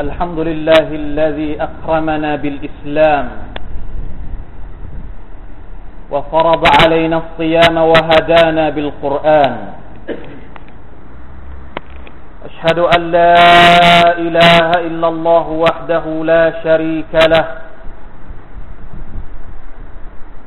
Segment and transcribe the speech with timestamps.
[0.00, 3.26] الحمد لله الذي أكرمنا بالإسلام
[6.10, 9.54] وفرض علينا الصيام وهدانا بالقرآن.
[12.48, 13.34] أشهد أن لا
[14.16, 17.46] إله إلا الله وحده لا شريك له.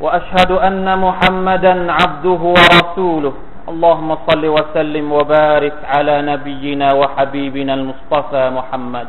[0.02, 3.34] وأشهد أن محمدا عبده ورسوله.
[3.70, 9.08] اللهم صل وسلم وبارك على نبينا وحبيبنا المصطفى محمد.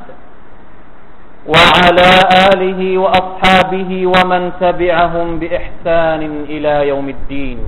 [1.45, 2.11] وعلى
[2.53, 7.59] آله وأصحابه ومن تبعهم بإحسان إلى يوم الدين.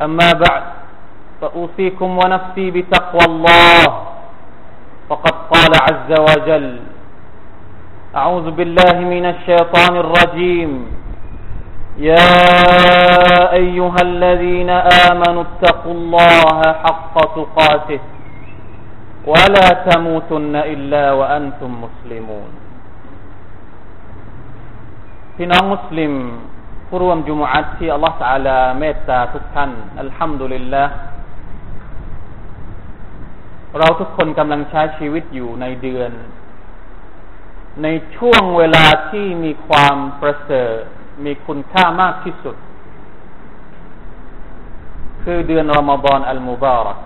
[0.00, 0.64] أما بعد
[1.40, 3.84] فأوصيكم ونفسي بتقوى الله.
[5.08, 6.80] فقد قال عز وجل
[8.16, 10.70] أعوذ بالله من الشيطان الرجيم.
[11.98, 12.26] يا
[13.52, 14.70] أيها الذين
[15.10, 18.00] آمنوا اتقوا الله حق تقاته.
[19.31, 22.51] ولا تموتن إلا وأنتم مسلمون
[25.35, 26.13] พี่น้องมุสลิม
[26.87, 29.71] ผู้ร่วมจุมอัตที่อัลลอฮฺตาลาเมตตาทุกท่าน
[30.01, 30.83] อัลฮัมดุลิลละ
[33.77, 36.11] เราทุกคนกำลังใช้ชีวิตอยู่ในเดือน
[37.83, 40.81] ในช่วงเวลาที่มีความประเสริฐ
[41.25, 42.55] มีคุณค่ามากที่สุด
[45.23, 46.97] คือเดือนรอมฎอนอัลมุบารัก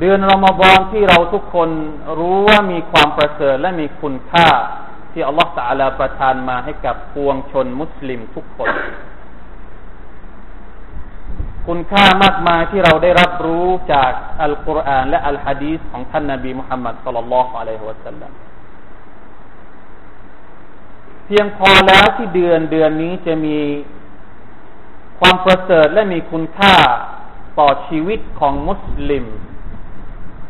[0.00, 1.68] เดือนรอมฎอนที่เราทุกคน
[2.18, 4.48] รู้ว่ามีความประเสริฐและมีคุณค่า
[5.12, 8.70] ที่อัลลอฮฺตะอาลาประทานมาให้กับปวงชนมุสลิมทุกคน
[11.66, 14.10] คุณค่ามากมายที่เราได้รับรู้จาก
[14.42, 18.32] อัลกุรอานและอัลฮะดีษของท่านนาบีมุฮัมมัดสัลลัลลอฮุอะลัยฮิวะสัลลัม
[21.26, 23.58] เพียงพอแล้วที่เดือนเดือนนี้จะมี
[25.20, 26.74] ความประเสริฐและมีคุณค่า
[27.58, 29.24] ต่อชีวิตของมุสลิม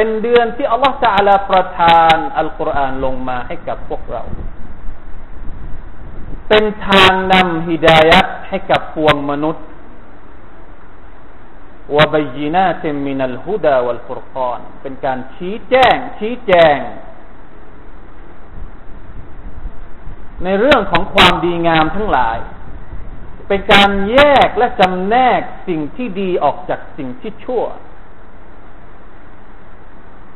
[0.00, 4.22] เป็นเดือนที่อัลลอฮฺตะอาลาประทานอัลกุรอานลงมาให้กับพวกเรา
[6.48, 9.66] เป็นทางนำฮิดายะให้กับพวงมนุษย์
[11.96, 16.78] วบยีนาเตมินัลฮุดาวัลฟุรกอนเป็นการชี้แจ้ง ชี้แจง
[20.44, 22.38] ในเรื่องของความดีงามทั้งหลาย
[23.48, 27.64] เป็นการแยกและจำแนกสิ่งที่ดีออกจากสิ่งที่ชั่ว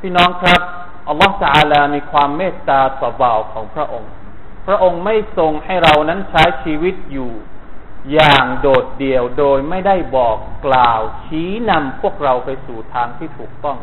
[0.05, 0.61] พี่น้องครับ
[1.09, 4.11] อัลลอฮฺตาลามีความเมตตาต่อบ่าวของพระองค์
[4.67, 7.31] พระองค์ไม่ทรงให้เรานั้นใช้ชีวิตอยู่
[8.13, 10.37] อย่างโดดเดี่ยวโดยไม่ได้บอก
[10.67, 13.79] กล่าว ชี้นำพวกเราไปสู่ทางที่ถูกต้อง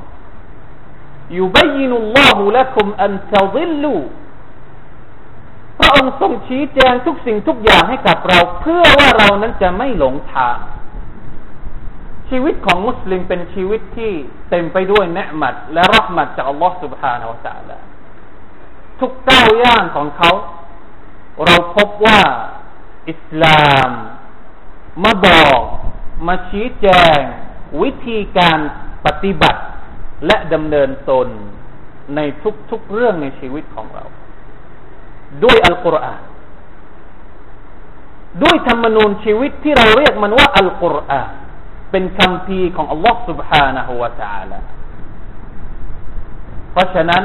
[1.35, 3.96] ยูบยินุลลอฮุละคุมอันตะซิลลู
[5.79, 10.58] พระองค์ทรงชี้แจงทุกสิ่งทุกอย่างให้กับเรา เพื่อว่าเรานั้นจะไม่หลงทาง
[12.31, 14.12] ชีวิตของมุสลิมเป็นชีวิตที่
[14.50, 17.78] เต็มไปด้วยเนืมัดและรักมัดจากอัลลอฮฺ سبحانه และ تعالى
[19.00, 20.31] ทุกก้าวย่างของเขา
[21.47, 22.20] เราพบว่า
[23.10, 23.91] อิสลาม
[25.04, 25.60] มาบอก
[26.26, 27.19] มาชี้แจง
[27.82, 28.59] วิธีการ
[29.06, 29.60] ปฏิบัติ
[30.26, 31.28] และดำเนินตน
[32.16, 32.20] ใน
[32.70, 34.04] ทุกๆเรื่องในชีวิตของเรา
[35.44, 36.22] ด้วยอัลกุรอาน
[38.42, 41.32] ด้วยธรรมนูญชีวิตที่เราเรียกมันว่าอัลกุรอาน
[41.91, 44.59] เป็นคำพีของอัลลอฮ์ سبحانه และ تعالى
[46.72, 47.22] เพราะฉะนั้น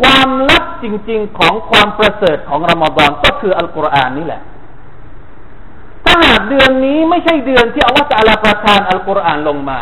[0.00, 4.42] ความลับจริง ๆ ของความประเสริฐของรอมฎอนก็คืออัลกุรอานนี่แหละ
[6.04, 9.80] ถ้าหากเดือนนี้ไม่ใช่เดือนที่อัลลอฮฺจะอาลาประทานอัลกุรอานลงมา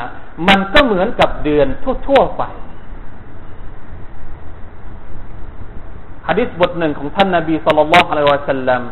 [0.49, 1.67] มันก็เหมือนกับเดือน
[2.07, 2.43] ทั่ว ๆ ไป
[6.29, 8.83] ฮะดิษบทหนึ่งของท่านนาบีสุลต่านละอะลัยวะสัลลัม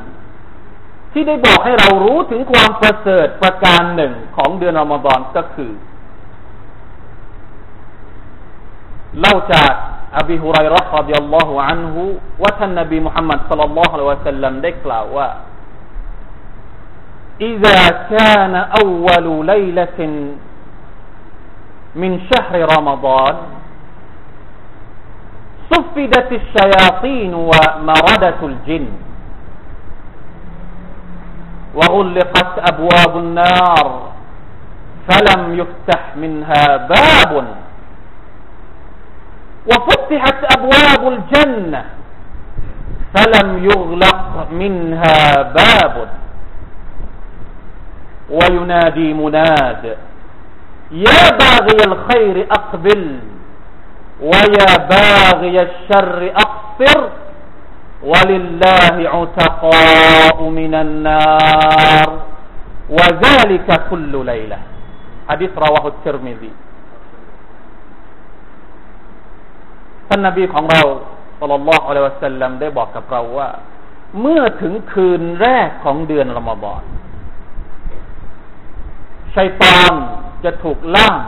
[1.12, 5.72] ที่ได้บอกให้เรารู้ถึงความประเสริฐประการหนึ่งของเดือนอมฎอนก็คือ
[9.20, 9.72] เล่าจาก
[10.19, 12.02] อบีฮุไรรห์รดิยัลลอฮุอันฮุ
[12.42, 15.28] ว่าท่านนบีมุฮัมมัดสัลลัลลอฮุอะลัยฮิวะสัลลัมได้กล่าวว่า
[17.40, 17.81] إذا
[18.14, 19.98] كان أول ليلة
[22.02, 23.36] من شهر رمضان
[25.70, 28.86] صفدت الشياطين ومردة الجن
[31.75, 34.12] وغلقت أبواب النار
[35.10, 37.45] فلم يفتح منها باب.
[39.66, 41.86] وفتحت أبواب الجنة
[43.16, 46.10] فلم يغلق منها باب.
[48.30, 49.98] وينادي مناد
[50.92, 53.19] يا باغي الخير أقبل
[54.21, 57.10] ويا باغي الشر أقصر.
[58.12, 62.08] ولله عتقاء من النار
[62.98, 64.58] وذلك كل ليلة
[65.28, 66.52] حديث رواه الترمذي
[70.08, 70.82] ท่านนบีของเรา
[71.40, 73.48] สัลลัลลอฮุอะลัยวะสัลลัมได้บอกกับเราว่า
[74.20, 76.82] เมื่อถึงคืนแรกของเดือนรอมฎอน
[79.34, 79.92] ชัยตอน
[80.44, 81.20] จะถูกล่าม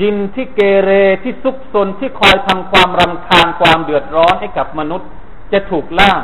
[0.00, 0.90] ยินที่เกเร
[1.22, 5.08] ที่ซุกซนที่คอยทำความรำคาญความเดือดร้อนให้กับมนุษย์
[5.52, 6.22] จะถูกล่าม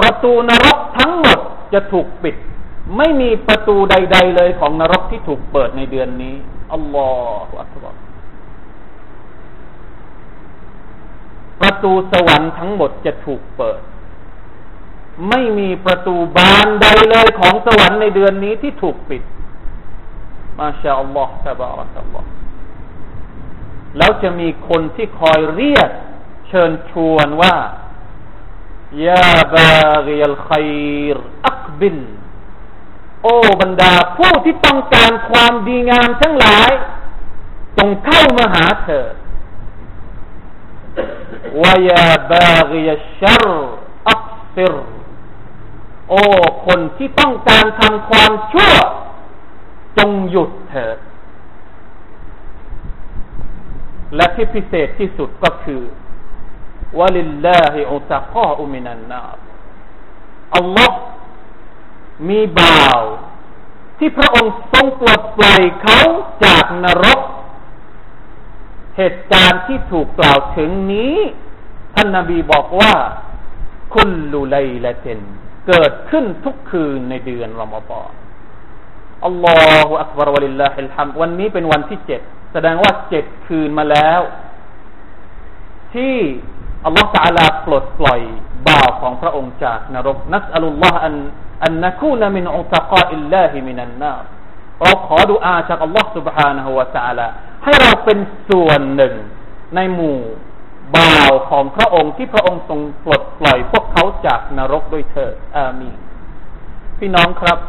[0.00, 1.38] ประตูนรกทั้งหมด
[1.72, 2.36] จะถูกปิด
[2.96, 6.34] ไม่มีประตูใด ๆ เลยของนรกที่ถูกเปิดในเดือนนี้
[6.72, 7.08] อัลลอ
[7.46, 7.96] ฮฺอักบาร
[11.60, 13.80] ประตูสวรรค์ทั้งหมดจะถูกเปิด
[15.30, 19.22] ไม่มีประตูบานใดเลยของสวรรค์ในเดือนนี้ที่ถูกปิด
[20.58, 22.26] มาชาอัลลอฮฺตะบารักัลลอฮฺ
[23.98, 25.90] แล้วจะมีคนที่คอยเรียก
[26.48, 27.56] เชิญชวนว่า
[29.06, 29.72] ยาบา
[30.04, 30.70] เรียลขัย
[31.16, 31.96] รอักบิน
[33.22, 36.70] โอ้บรรดาผู้ที่ต้องการความดีงามทั้งหลาย
[37.78, 39.14] จงเข้ามาหาเถิด
[41.62, 43.46] วายาบาเรียชัร
[44.08, 44.74] อักซิร
[46.08, 46.22] โอ้
[46.66, 48.74] คนที่ต้องการทำความชั่ว
[49.98, 50.98] จงหยุดเถิด
[54.16, 55.82] และที่พิเศษที่สุดก็คือ
[56.98, 59.22] วะลิลลาฮิอุตะกออุมินันนา
[60.56, 60.98] อัลลอฮ์
[62.28, 63.00] มีบ่าว
[63.98, 66.00] ที่พระองค์ทรงปลดปล่อยเขา
[66.44, 67.20] จากนรก
[68.96, 71.16] เหตุการณ์ที่ถูกกล่าวถึงนี้
[71.94, 72.94] ท่านนบีบอกว่า
[73.94, 75.20] كل ليلة
[75.68, 78.10] เกิดขึ้นทุกคืนในเดือนรอมฎอน
[79.25, 79.57] อัลลอ
[79.87, 82.21] ฮฺอักบารวะลิลลาฮิลฮัมวันนี้เป็นวันที่เจ็ด
[82.53, 84.21] แสดงว่าเจ็ดคืนมาแล้ว
[85.93, 86.15] ที่
[86.85, 88.21] อัลลอฮฺตาลาปลดปล่อย
[88.67, 91.15] บ่าวของพระองค์จากนรกนัสอัลลอฮฺอัน
[91.63, 94.15] อันนักูนมินอุตกาอิลลาฮิมินันนา
[94.81, 97.27] เราขอดุอาจากอัลลอฮฺ سبحانه และ تعالى
[97.63, 98.19] ให้เราเป็น
[98.49, 99.13] ส่วนหนึ่ง
[99.75, 100.19] ในหมู่
[100.95, 105.89] บ่าวของพระองค์ที่พระองค์ทรงปลดปล่อยพวกเขาจากนรกด้วยเถิดอามี
[106.99, 107.59] พี่น้องครับ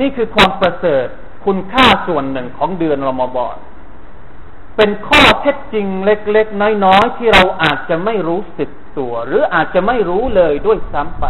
[0.00, 1.06] นี่คือความประเสริฐ
[1.44, 3.56] คุณค่าส่วนหนึ่งของเดือนรอมฎอน
[4.76, 11.24] เป็นข้อเท็จจริงเล็ก ๆ น้อย ๆ ที่เราอาจจะไม่รู้สึกตัว หรืออาจจะไม่รู้เลยด้วยซ้ำไป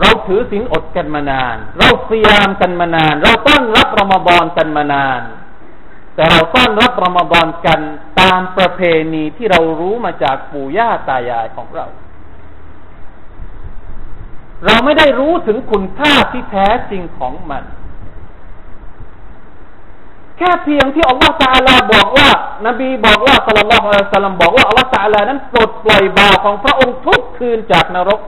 [0.00, 5.20] เราถือศีลอดกันมานาน เราพยายามกันมานาน เราต้อนรับรอมฎอนกันมานาน
[6.14, 7.80] แต่เราต้อนรับรอมฎอนกัน
[8.20, 8.80] ตามประเพ
[9.14, 11.86] ณีที่เรารู้มาจากปู่ย่าตายายของเรา
[14.66, 17.62] เราไม่ได้รู้ถึงคุณค่าที่แท้จริงของมัน
[20.38, 22.28] แค่เพียงที่อัลลอฮฺตาลาบอกว่า
[22.66, 28.20] นบีบอกว่าสัลลัลลอฮุอะลัยฮิสลามบอกว่าอัลลอฮฺตาลานั้นปลดปล่อยบาของพระองค์ทุกคืนจากนรก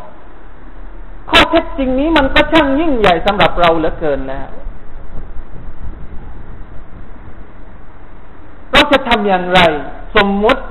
[1.31, 4.49] ข้อเท็จจริงนี้มันก็ช่างยิ่งใหญ่สำหรับเราเหลือเกินแล้ว
[8.73, 9.61] เราจะทำอย่างไร
[10.17, 10.63] สมมติ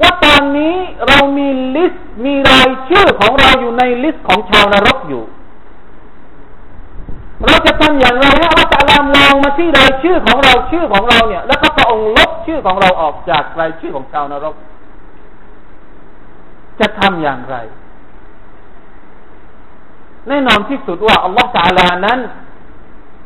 [0.00, 0.74] ว่าตอนนี้
[1.08, 5.24] เรามี list มีรายชื่อของเราอยู่ใน list ของชาวนรกอยู่
[7.46, 14.54] เราจะทำอย่างไรให้อัลลอฮฺมองมาที่รายชื่อของเราชื่อของเราเนี่ย แล้วก็พระองค์ลบชื่อของเราออกจากรายชื่อของชาวนรก
[16.80, 17.56] จะทำอย่างไร
[20.28, 22.18] แน่นอนที่สุดว่าอัลลอฮฺตาลานั้น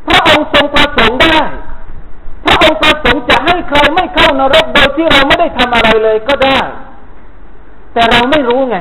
[0.07, 1.41] พระองค์ทรงประสงค์ได้
[2.47, 6.59] พระองค์ประสงค์จะให้ใครไม่เข้านรกโดยที่เราไม่ได้ทำอะไรเลยก็ได้
[7.95, 8.79] แต่เราไม่รู้ไง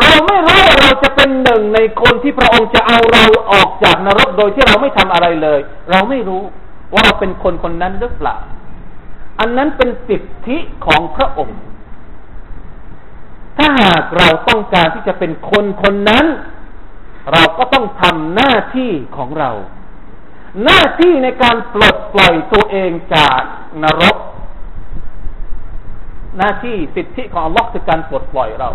[0.00, 5.60] เราไม่รู้ว่าเราจะเป็นหนึ่งในคนที่พระองค์จะเอาเราออกจากนรกโดยที่เราไม่ทำอะไรเลย
[5.90, 6.42] เราไม่รู้
[6.92, 8.36] ว่าเราเป็นคนคนนั้นหรือเปล่า
[9.40, 11.58] อันนั้นเป็นสิทธิของพระองค์
[13.58, 16.26] ถ้าหากเราต้องการที่จะเป็นคนคนนั้น
[17.32, 19.50] เราก็ต้องทำหน้าที่ของเรา
[20.62, 23.40] หน้าที่ในการปลดปล่อยตัวเองจาก
[23.82, 24.16] นรก
[26.38, 28.70] หน้าที่สิทธิของอัลลอฮ์คือการปลดปล่อยเรา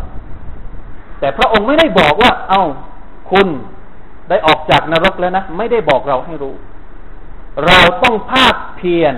[1.19, 2.63] แต่พระองค์ไม่ได้บอกว่า เอา้า
[3.31, 3.47] คุณ
[4.29, 6.55] ได้ออกจากนรกแล้วนะ ไม่ได้บอกเราให้รู้
[7.65, 9.15] เราต้องภาคเพียร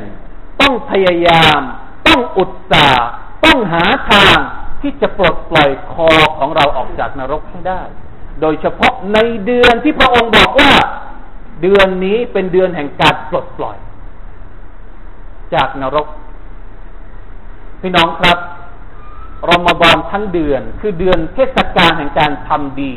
[0.61, 1.59] ต้องพยายาม
[2.07, 3.07] ต้องอุตสาห์
[3.45, 4.37] ต้องหาทาง
[4.81, 7.81] ที่จะปลดปล่อยคอของเราออกจากนรกให้ได้
[8.41, 10.71] โดยเฉพาะในเดือนที่พระองค์บอกว่า
[11.61, 13.77] เดือนนี้เป็นเดือนแห่งการปลดปล่อย
[15.53, 16.07] จากนรก
[17.81, 18.37] พี่น้องครับ
[19.49, 22.93] รอมฎอนทั้งเดือน คือเดือนเทศกาลแห่งการทำดี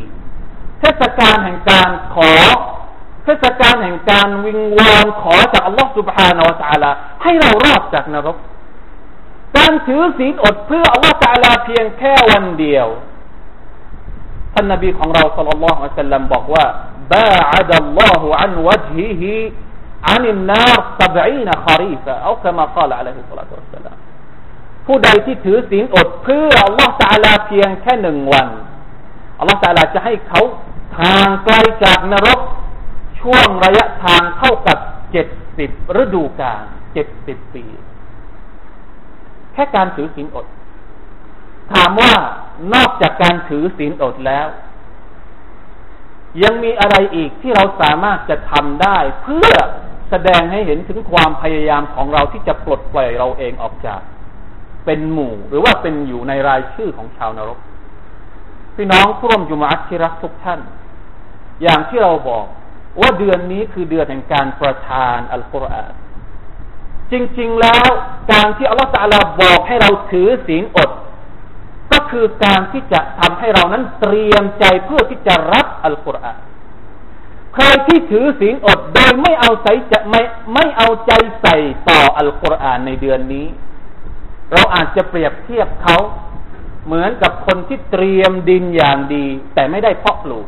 [0.81, 2.33] เทศกาลแห่งการขอ
[3.25, 6.41] เทศกาลแห่งการวิงวอนขอจากอัลลอฮฺสุบฮานา
[6.71, 8.37] อัลลอฮฺให้เรารอดจากนรก
[9.57, 12.87] การถือศีลอดเพื่ออัลลอฮฺตาลาเพียงแค่วันเดียว
[14.55, 16.65] ท่านนบีของเราสุลลัลลอฮฺอะลัยฮิสัลลัมบอกว่า
[17.14, 19.24] باعد الله عن وجهه
[20.10, 23.98] عن النار سبعين خريفا أو كما قال عليه الصلاة والسلام
[24.86, 28.48] ผู้ใดที่ถือศีลอดเพื่ออัลลอฮฺตาลาเพียงแค่หนึ่งวัน
[29.40, 30.42] อัลลอฮฺตาลาจะให้เขา
[31.00, 32.40] ทางไกลจากนรก
[33.20, 34.78] ช่วงระยะทางเท่ากับ
[35.12, 35.72] เจ็ดสิบ
[36.02, 37.66] ฤดูกาลเจ็ดสิบปี
[39.54, 40.46] แค่การถือศีลอด
[41.74, 42.14] ถามว่า
[42.74, 44.48] นอกจากการถือศีลอดแล้ว
[46.43, 49.53] ยังมีอะไรอีกที่เราสามารถจะทำได้ เพื่อ
[50.11, 54.01] แสดงให้เห็นถึงความพยายามของเราที่จะปลดปล่อยเราเองออกจาก
[54.85, 57.59] เป็นหมู่ หรือว่าเป็นอยู่ในรายชื่อของชาวนรก
[58.77, 60.61] พี่น้องผู้ร่วมจุมาอัที่รักทุกท่าน
[61.63, 62.47] อย่างที่เราบอก
[63.01, 65.93] ว่าเดือนนี้คือเดือนแห่งการประทานอัลกุรอาน
[67.13, 67.89] จริง ๆ แล้ว
[68.33, 70.91] การที่อัลลอฮฺตาลาบอกให้เราถือศีลอด
[72.15, 76.39] คือการที่จะทำให้เรานั้นเตรียมใจเพื่อที่จะรับอัลกุรอาน
[77.55, 80.21] ใครที่ถือศีลอดโดยไม่เอาใจจะไม่
[80.55, 81.57] ไม่เอาใจใส่
[81.89, 83.47] ต่ออัลกุรอานในเดือนนี้
[84.53, 85.97] เราอาจจะเปรียบเทียบเขา
[86.87, 90.47] เหมือนกับคนที่เตรียมดินอย่างดี แต่ไม่ได้เพาะปลูก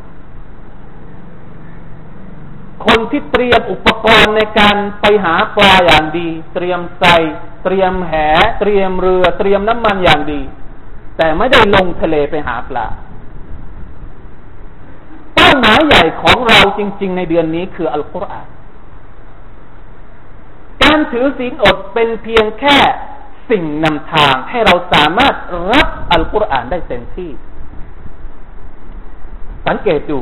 [2.87, 7.17] คนที่เตรียมอุปกรณ์ในการไปหาปลาอย่างดี เตรียมใส่
[7.65, 8.13] เตรียมแห
[8.61, 10.43] เตรียมเรือ เตรียมน้ำมันอย่างดี
[11.17, 12.87] แต่ไม่ได้ลงทะเลไปหาปลา
[15.35, 18.49] เป้าหมายใหญ่ของเราจริง ๆ ในเดือนนี้คืออัลกุรอาน
[20.83, 22.79] การถือศีลอดเป็นเพียงแค่
[23.51, 25.35] สิ่งนำทางให้เราสามารถ
[25.73, 27.31] รับอัลกุรอานได้เต็มที่
[29.67, 30.21] สังเกตดู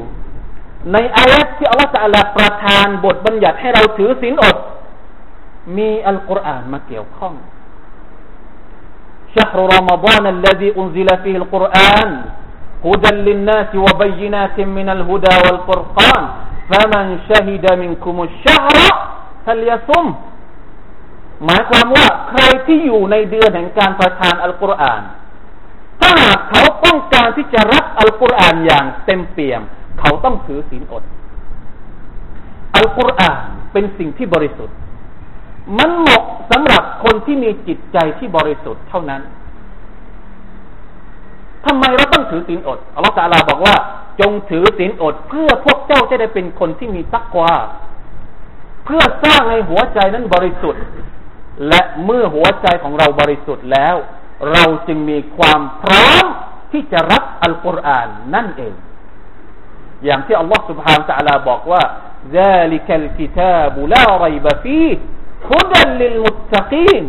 [0.92, 4.56] ในอายะที่อัลลอฮฺจะลาประทานบทบัญญัติให้เราถือศีลอด
[5.76, 7.34] มีอัลกุรอานมาเกี่ยวข้อง
[9.35, 12.09] شهر رمضان الذي أنزل فيه القرآن
[12.85, 16.23] هدى للناس وبينات من الهدى والفرقان
[16.71, 18.75] فمن شهد منكم الشهر
[19.45, 20.07] فليصم
[21.45, 25.01] หมายความว่าใครที่อยู่ในเดือนแห่งการประทานอัลกุรอาน
[26.01, 29.61] ถ้าหากเขาต้องการที่จะรับอัลกุรอานอย่างเต็มเปี่ยม
[29.99, 31.03] เขาต้องถือศีลอด
[32.75, 33.41] อัลกุรอาน
[33.73, 34.75] เป็นสิ่งที่บริสุทธิ์
[35.77, 39.21] มันเหมาะ สำหรับคนที่มีจิตใจที่บริสุทธิ์เท่านั้น
[41.65, 43.75] ทำไมเราต้องถือศีลอด อัลลอฮฺตาลาบอกว่า
[44.21, 47.53] จงถือศีลอด เพื่อพวกเจ้าจะได้เป็นคนที่มีตักวา
[48.85, 50.81] เพื่อสร้างในหัวใจนั้นบริสุทธิ์
[51.69, 53.95] และเมื่อหัวใจของเราบริสุทธิ์แล้ว
[54.51, 56.25] เราจึงมีความพร้อม
[56.71, 58.73] ที่จะรับอัลกุรอานนั่นเอง
[60.05, 61.81] อย่างที่อัลลอฮฺ سبحانه และ تعالى บอกว่า
[62.39, 64.93] ذلك الكتاب لا ريب فيه
[65.50, 67.04] ฮุดันลิลมุตตะกีน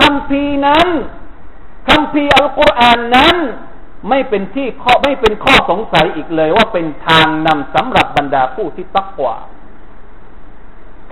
[0.00, 0.88] คำพีนั้น
[1.88, 3.36] คำพีอัลกุรอานนั้น
[4.08, 9.36] ไม่เป็นที่ข้อไม่เป็นข้อสงสัยอีกเลย ว่าเป็นทางนำสำหรับบรรดาผู้ที่ตักกว่า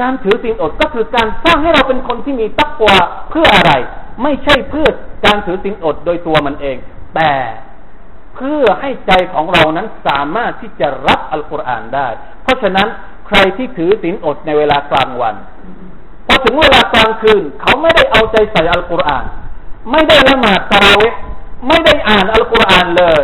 [0.01, 2.97] การถือศีลอดก็คือการสร้างให้เราเป็นคนที่มีตักกว่า
[3.31, 3.73] เพื่ออะไร
[4.23, 4.89] ไม่ใช่เพื่อ
[5.27, 6.77] การถือศีลอดโดยตัวมันเอง
[7.17, 7.33] แต่
[8.35, 12.09] เพื่อให้ใจของเรานั้นสามารถที่จะรับอัลกุรอานได้
[12.43, 12.89] เพราะฉะนั้น
[13.29, 15.35] ใครที่ถือศีลอดในเวลากลางวัน
[16.28, 19.26] พอถึงเวลากลางคืน เขาไม่ได้เอาใจใส่อัลกุรอาน
[19.92, 21.02] ไม่ได้ละหมาดตาราเว
[21.68, 23.24] ไม่ได้อ่านอัลกุรอานเลย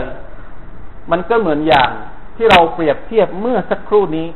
[1.11, 1.91] มันก็เหมือนอย่าง
[2.35, 4.27] ที่เราเปรียบเทียบเมื่อสักครู่นี้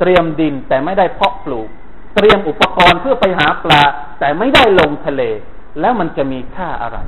[0.00, 1.68] เตรียมดินแต่ไม่ได้เพาะปลูก
[2.16, 3.82] เตรียมอุปกรณ์เพื่อไปหาปลา
[4.18, 5.22] แต่ไม่ได้ลงทะเล
[5.80, 6.98] แล้วมันจะมีค่าอะไร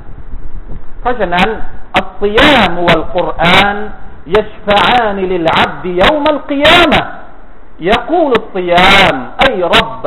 [1.01, 1.47] เพราะฉะนั้น
[1.97, 3.77] อัลซิยามวัลกุรอาน
[4.37, 7.01] يشفعان للعبد يوم القيامة
[7.91, 9.15] يقول الصيام
[9.47, 10.03] أي رب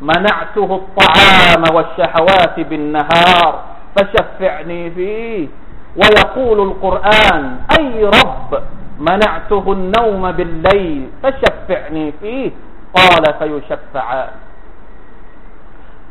[0.00, 3.52] منعته الطعام والشهوات بالنهار
[3.96, 5.48] فشفعني فيه
[6.00, 7.42] ويقول القرآن
[7.78, 8.50] أي رب
[8.98, 12.50] منعته النوم بالليل فشفعني فيه
[12.96, 14.06] กอละฟยุชักษา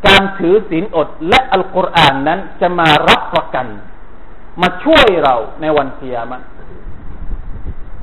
[0.08, 3.68] การถือศีลอดและอัลกุรอานนั้นจะมารับประกัน
[4.62, 6.42] มาช่วยเราในวันเกียรติ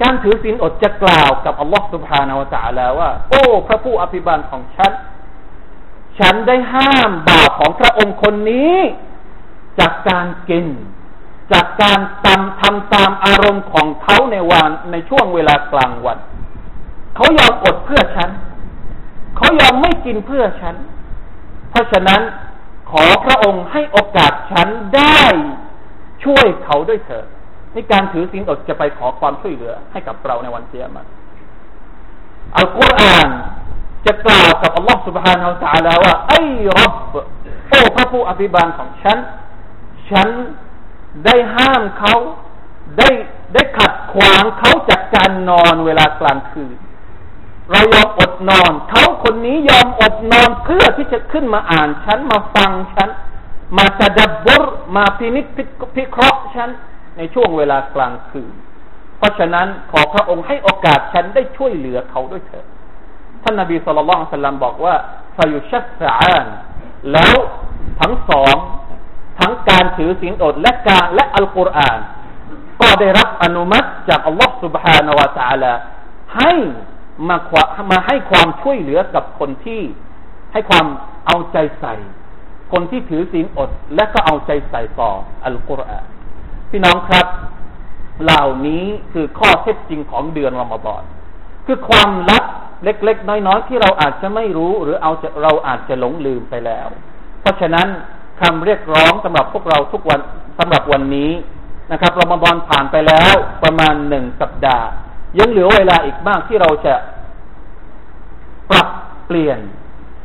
[0.03, 4.93] การถือศีลอดจะกล่าวกับอัลลอฮฺสุบฮานาวะ تعالى ว่า โอ้ พระผู้อภิบาลของฉัน
[6.20, 8.78] ฉันได้ห้ามบ่าวของพระองค์คนนี้
[9.80, 10.66] จากการกิน
[11.54, 16.18] จากการทำทำตามอารมณ์ของเขาในวันในช่วงเวลากลางวัน
[17.16, 18.30] เขายอมอดเพื่อฉัน
[19.38, 20.76] เขายอมไม่กินเพื่อฉัน
[21.70, 22.22] เพราะฉะนั้น
[22.92, 25.24] ขอพระองค์ให้โอกาสฉันได้
[26.24, 27.26] ช่วยเขาด้วยเถิด
[27.74, 30.92] ในการถือศีลอดจะไปขอความช่วยเหลือให้กับเราในวันเกียรติ
[32.58, 33.30] อัลกุรอาน
[34.07, 36.41] จะกล่าวกับอัลลอฮฺ سبحانه และ تعالى ว่าไอ้
[36.79, 36.93] รับ
[37.69, 39.19] โอ้พระผู้อภิบาลของฉัน
[40.11, 40.29] ฉัน
[41.25, 42.15] ได้ห้ามเขา
[42.99, 43.09] ได้
[43.55, 46.77] ได้ขัดขวางเขาจากการนอนเวลากลางคืน
[47.71, 53.09] เรายอมอดนอน เขาคนนี้ยอมอดนอนเพื่อที่จะขึ้นมาอ่านฉันมาฟังฉัน
[53.77, 54.63] มาตะดับบร
[54.97, 55.47] มาพินิจ
[55.97, 56.71] พิเคราะห์ฉัน
[57.17, 58.53] ในช่วงเวลากลางคืน
[59.19, 62.67] เพราะฉะนั้นขอพระองค์ให้โอกาสฉันได้ช่วยเหลือเขาด้วยเถิด
[63.43, 64.95] ท่านนบีสุลต่านสัลลัมบอกว่า
[65.37, 66.45] ฟายุชัสซาน
[67.13, 67.37] แล้ว
[68.01, 68.55] ทั้งสอง
[69.41, 71.99] ทั้งการถือศีลอดและการและอัลกุรอาน
[72.81, 75.73] ก็ได้รับอนุมัติจากอัลลอฮฺ سبحانه และ تعالى
[76.37, 76.53] ให้
[77.29, 77.37] มา
[77.91, 79.83] มาให้ความช่วยเหลือกับคนที่
[80.53, 80.87] ให้ความ
[81.27, 81.95] เอาใจใส่
[82.73, 85.11] คนที่ถือศีลอด และก็เอาใจใส่ต่อ
[85.45, 86.07] อัลกุรอาน
[86.71, 87.27] พี่น้องครับ
[88.23, 91.03] เหล่านี้คือข้อเท็จจริงของเดือนรอมฎอน
[91.67, 92.45] คือความลับ
[92.84, 96.88] เล็ก ๆ น้อย ๆ ที่เราอาจจะไม่รู้ หรือเอาจะเราอาจจะหลงลืมไปแล้ว
[97.42, 97.88] เพราะฉะนั้น
[98.42, 100.20] คำเรียกร้องสำหรับพวกเราทุกวัน
[100.60, 101.32] สำหรับวันนี้
[101.92, 104.88] นะครับรอมฎอนผ่านไปแล้วประมาณหนึ่งสัปดาห์
[105.40, 106.96] ยังเหลือเวลาอีกมากที่เราจะ
[108.70, 108.88] ปรับ
[109.26, 109.60] เปลี่ยน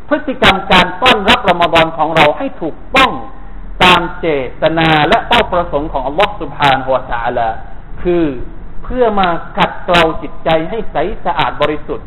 [0.08, 3.12] พฤติกรรมการต้อนรับรอมฎอนของเราให้ถูกต้อง
[3.84, 4.26] ตามเจ
[4.62, 7.48] ตนาและเป้าประสงค์ของอัลลอฮฺสุบฮานหัวตาลา
[8.02, 8.24] คือ
[8.84, 12.06] เพื่อมาขัดเกลาจิตใจให้ใสสะอาดบริสุทธิ์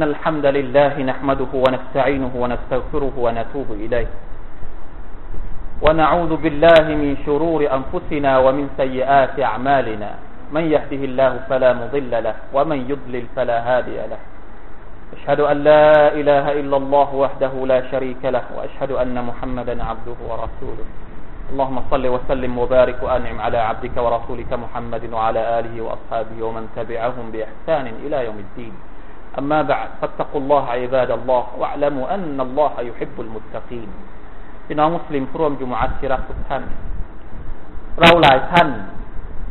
[0.00, 4.08] إن الحمد لله نحمده ونستعينه ونستغفره ونتوب إليه.
[5.84, 10.10] ونعوذ بالله من شرور أنفسنا ومن سيئات أعمالنا.
[10.56, 14.20] من يهده الله فلا مضل له ومن يضلل فلا هادي له.
[15.20, 20.86] أشهد أن لا إله إلا الله وحده لا شريك له وأشهد أن محمدا عبده ورسوله.
[21.52, 27.86] اللهم صل وسلم وبارك وأنعم على عبدك ورسولك محمد وعلى آله وأصحابه ومن تبعهم بإحسان
[28.06, 28.74] إلى يوم الدين.
[29.39, 33.89] أما بعد فاتقوا الله عباد الله واعلموا أن الله يحب المتقين
[34.65, 36.63] พี่น้องมุสลิมผู้ร่วมจุมอัตที่รักทุกท่าน
[38.01, 38.69] เราหลายท่าน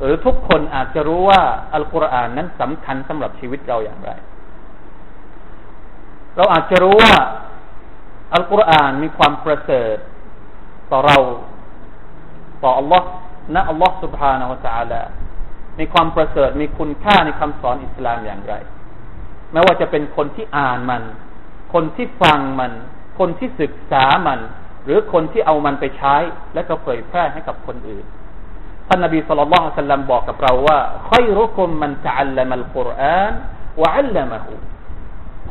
[0.01, 1.43] หรือทุกคนอาจจะรู้ว่า
[1.75, 4.11] อัลกุรอานนั้นสำคัญสำหรับชีวิตเราอย่างไร
[6.37, 7.15] เราอาจจะรู้ว่า
[8.35, 9.97] อัลกุรอานมีความประเสริฐ
[10.91, 11.19] ต่อเรา
[12.63, 13.09] ต่ออัลลอฮ์
[13.55, 15.03] นะอัลลอฮ์ سبحانه และ تعالى
[15.79, 18.55] มีความประเสริฐมีคุณค่าในคำสอนอิสลามอย่างไร
[19.52, 21.04] ไม่ว่าจะเป็นคนที่อ่านมัน
[21.74, 22.72] คนที่ฟังมัน
[23.20, 24.40] คนที่ศึกษามัน
[24.86, 26.16] หรือคนที่เอามันไปใช้
[26.54, 28.06] และก็เผยแพร่ให้กับคนอื่น
[28.88, 30.78] ท่านนบีสุลต่านสัลลัมบอกกับเราว่า
[31.10, 33.34] ค่อยรุคุมมันจะอัลลัมัลกุรอาน
[33.82, 34.54] วะอัลลัมะฮู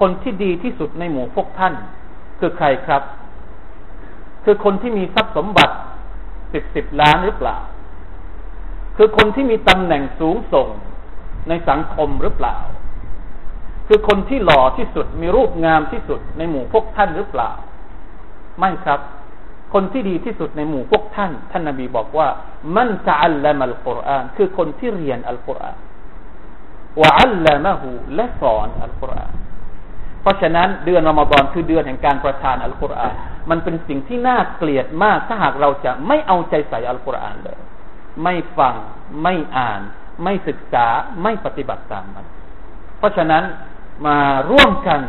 [0.01, 1.75] คนที่ดีที่สุดในหมู่พวกท่าน
[2.41, 3.03] คือใครครับ
[4.45, 5.75] คือคนที่มีทรัพย์สมบัติ
[6.53, 7.57] สิบสิบล้านหรือเปล่า
[8.97, 10.69] คือคนที่มีตำแหน่งสูงส่ง
[11.49, 12.57] ในสังคมหรือเปล่า
[13.89, 17.51] คือคนที่หล่อที่สุดมีรูปงามที่สุดในหมู่พวกท่านหรือเปล่า
[18.59, 19.01] ไม่ครับ
[19.75, 22.29] คนที่ดีที่สุดในหมู่พวกท่าน ท่านนาบีบอกว่า
[22.77, 25.77] มันจะอัลลัมัลกุรอานคือคนที่เรียนอัลกุรอาน
[27.01, 29.35] วะอัลลัมะฮูและสอนอัลกุรอาน
[30.23, 33.15] เพราะฉะนั้นเดือนอมฎอนคือเดือนแห่งการประทานอัลกุรอาน
[33.51, 37.59] มันเป็นสิ่งที่น่าเกลียดมากถ้าหากเราจะไม่เอาใจใส่อัลกุรอานเลย
[38.23, 38.75] ไม่ฟัง
[39.23, 39.81] ไม่อ่าน
[40.25, 40.87] ไม่ศึกษา
[41.23, 42.27] ไม่ปฏิบัติตามมัน
[42.99, 43.43] เพราะฉะนั้น
[44.07, 44.19] มา
[44.51, 45.01] ร่วมกัน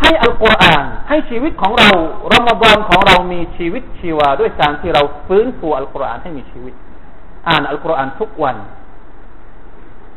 [0.00, 1.90] ให้อัลกุรอาน ให้ชีวิตของเรา
[2.32, 6.74] รอมฎอนของเรามีชีวิตชีวา ด้วยการที่เราฟื้นฟูอัลกุรอานให้มีชีวิต
[7.48, 8.56] อ่านอัลกุรอานทุกวัน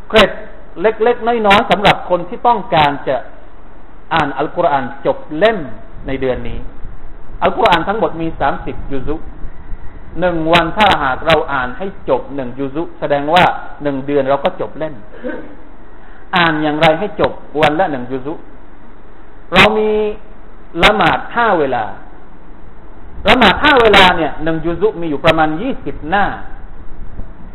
[0.10, 0.32] เกร็ด
[0.82, 3.16] เล็กๆน้อยๆสำหรับคนที่ต้องการจะ
[4.14, 5.60] อ่านอัลกุรอานจบเล่ม
[6.08, 6.60] ในเดือนนี้
[7.44, 9.16] อัลกุรอานทั้งหมดมีสามสิบยุซุ
[10.20, 13.44] หนึ่งวันถ้าหากเราอ่านให้จบหนึ่งยุซุแสดงว่า
[13.84, 14.96] หนึ่งเดือนเราก็จบเล่ม
[16.36, 18.34] อ่านอย่างไรให้จบวันละหนึ่งยุซุ
[19.54, 19.90] เรามี
[20.84, 21.84] ละหมาดห้าเวลา
[23.30, 26.26] ละหมาดห้าเวลาเนี่ยหนึ่งยุซุมีอยู่ประมาณยี่สิบหน้า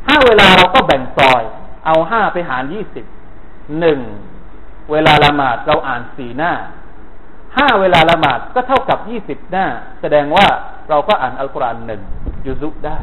[0.09, 1.43] ห้าเวลาเราก็แบ่งซอย
[1.87, 3.05] เอาห้าไปหารยี่สิบ
[3.81, 4.01] หนึ่ง
[4.93, 6.53] เวลาละหมาดเราอ่านสี่หน้า
[7.57, 9.67] ห้าเวลาละหมาดก็เท่ากับยี่สิบหน้า
[10.01, 10.47] แสดงว่า
[10.91, 12.01] เราก็อ่านอัลกุรอานหนึ่ง
[12.47, 12.99] ยุซุได้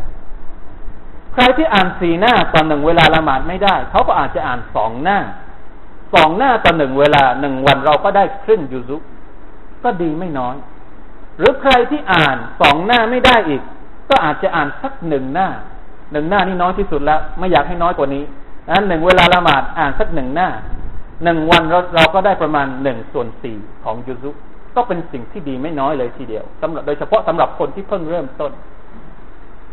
[1.33, 5.19] ใครที่อ่านสี่หน้าต่อหนึ่งเวลาละหมาดไม่ได้ เขาก็อาจจะอ่านสองหน้า
[6.13, 8.97] สองหน้าต่อหนึ่งเวลาหนึ่งวันเราก็ได้ครึ่งยุซุ
[9.83, 10.55] ก็ดีไม่น้อย
[11.37, 13.61] หรือใครที่อ่านสองหน้าไม่ได้อีก
[14.09, 15.47] ก็อาจจะอ่านสักหนึ่งหน้า
[16.11, 18.23] หนึ่งหน้านี่น้อยที่สุดแล้ว ไม่อยากให้น้อยกว่านี้
[18.69, 20.49] นั้นหนึ่งเวลาละหมาดอ่านสักหนึ่งหน้า
[21.23, 24.29] หนึ่งวันเราเราก็ได้ประมาณหนึ่งส่วนสี่ของยุซุ
[24.75, 28.51] ก็เป็นสิ่งที่ดีไม่น้อยเลยทีเดียวสำหรับโดยเฉพาะสำหรับคนที่เพิ่งเริ่มต้น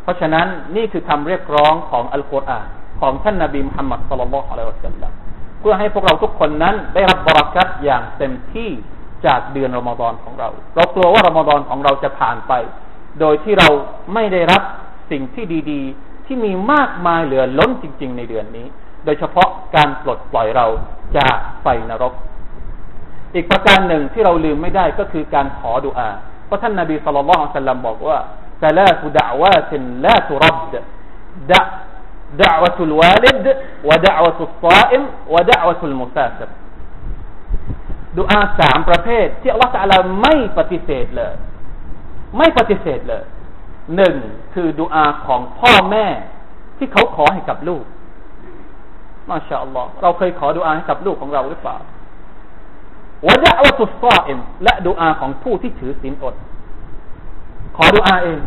[0.03, 0.46] เพราะฉะนั้น
[0.77, 2.66] นี่คือคำเรียกร้องของอัลกุรอาน
[3.01, 5.12] ของท่านนาบีมุฮัมมัดสุลลัลอะลัยฮิวะสัลลัม
[5.61, 8.71] เพื่อให้พวกเราทุกคนนั้นได้รับบรักัตอย่างเต็มที่
[9.27, 12.53] จากเดือนรอมฎอนของเรา เรากลัวว่ารอมฎอนของเราจะผ่านไป
[13.21, 13.68] โดยที่เรา
[14.14, 14.62] ไม่ได้รับ
[15.11, 18.66] สิ่งที่ดีๆ ที่มีมากมายเหลือล้นจริง ๆ ในเดือนนี้
[19.05, 20.66] โดยเฉพาะการปลดปล่อยเรา
[21.16, 22.14] จากไฟนรก
[23.35, 26.09] อีกประการหนึ่งที่เราลืมไม่ได้ก็คือการขอดุอา
[26.47, 28.18] เพราะท่านนาบีสุลต่านบอกว่า
[28.61, 30.57] แต่ละตุดาวาตินละตุรับ
[31.51, 31.61] ดะ
[32.45, 33.45] دعوة الوالد
[33.89, 36.49] ودعوة الصائم ودعوة المسافر
[38.19, 41.34] ดุอาสามประเภท ที่อัลลอฮฺตะลาไม่ปฏิเสธเลย
[42.38, 43.23] ไม่ปฏิเสธเลย
[43.95, 44.15] หนึ่ง
[44.54, 46.08] คือดุอาของพ่อแม่
[46.78, 47.84] ที่เขาขอให้กับลูก
[49.30, 51.78] มาชาอัลลอฮ์เราเคยขอดุอาให้กับลูกของเราหรือเปล่า
[53.28, 56.36] วะดะวะตุสซาอิมและดุอาของผู้ที่ถือศีลอด
[57.78, 58.39] ขอดุอาเอง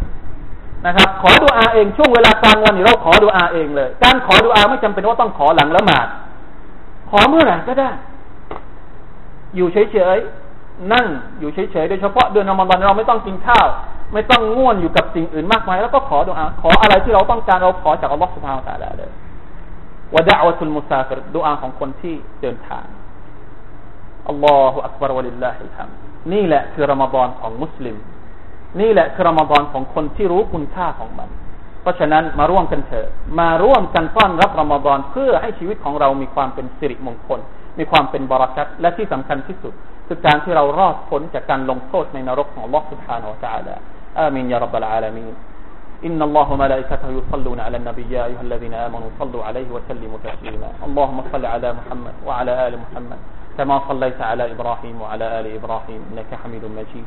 [0.86, 6.08] นะครับ ขอดุอาเองช่วงเวลากลางวันเราขอดุอาเองเลย การขอดุอาไม่จำเป็นว่าต้องขอหลังละหมาด
[7.10, 7.90] ขอเมื่อไหร่ก็ได้
[9.56, 11.06] อยู่เฉยๆนั่ง
[11.40, 13.68] อยู่เฉยๆโดยเฉพาะเดือนอมฎอนเราไม่ต้องกินข้าว
[14.14, 19.12] ไม่ต้องง่วนอยู่กับสิ่งอื่นมากมาย แล้วก็ขอดุอาขออะไรที่เราต้องการเราขอจากอัลลอฮฺสุบฮานตะลาเลย
[20.16, 22.86] วะดะวะตุลมุซาฟิรดุอาของคนที่เดินทาง
[24.30, 25.90] อัลลอฮฺอักบารวะลิลลาฮิลฮัม
[26.34, 27.96] นี่แหละคือรอมฎอนของมุสลิม
[28.81, 31.29] นี่แหละคือรอมฎอนของคนที่รู้คุณค่าของมัน
[31.83, 33.07] เพราะฉะนั้นมาร่วมกันเถอะ
[33.41, 37.41] มาร่วมกันต้อนรับรอมฎอนเพื่อให้ชีวิตของเรามีความเป็นสิริมงคล
[37.79, 39.73] มีความเป็นบารักัตและที่สำคัญที่สุด
[40.07, 43.75] คือการที่เรารอดพ้นจากการลงโทษในนรกของ Allah سبحانه และ تعالى
[44.19, 45.35] อามีนยารับบลอาลามีน
[46.05, 51.19] إن الله وملائكته يصلون على النبي يا أيها الذين آمنوا صلوا عليه وسلموا تسليما اللهم
[51.33, 53.19] صل على محمد وعلى آل محمد
[53.57, 57.07] كما صليت على إبراهيم وعلى آل إبراهيم إنك حميد مجيد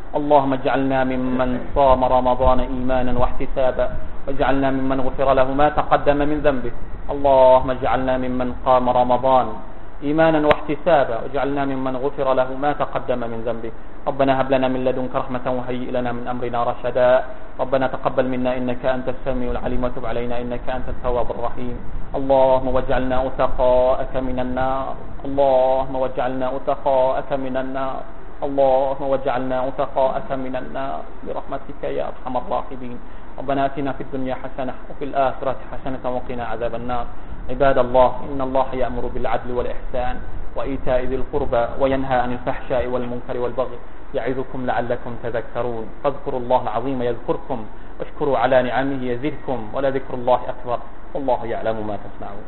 [0.11, 3.87] اللهم اجعلنا ممن صام رمضان إيمانا واحتسابا
[4.27, 6.73] واجعلنا ممن غفر له ما تقدم من ذنبه.
[7.13, 9.47] اللهم اجعلنا ممن قام رمضان
[10.03, 13.71] إيمانا واحتسابا واجعلنا ممن غفر له ما تقدم من ذنبه.
[14.07, 17.11] ربنا هب لنا من لدنك رحمة وهيئ لنا من أمرنا رشدا.
[17.59, 21.75] ربنا تقبل منا إنك أنت السميع العليم وتب علينا إنك أنت التواب الرحيم.
[22.19, 24.93] اللهم واجعلنا أتقاءك من النار.
[25.25, 28.01] اللهم واجعلنا أتقاءك من النار.
[28.41, 31.01] اللهم واجعلنا عتقاءة من النار.
[31.27, 32.97] برحمتك يا أرحم الراحمين.
[33.39, 37.05] ربنا آتنا في الدنيا حسنة وفي الآخرة حسنة وقنا عذاب النار.
[37.49, 40.15] عباد الله إن الله يأمر بالعدل والإحسان
[40.55, 43.79] وإيتاء ذي القربى وينهى عن الفحشاء والمنكر والبغي.
[44.13, 45.85] يعظكم لعلكم تذكرون.
[46.03, 47.59] فاذكروا الله العظيم يذكركم
[47.99, 50.79] واشكروا على نعمه يزدكم ولذكر الله أكبر.
[51.13, 52.45] والله يعلم ما تصنعون.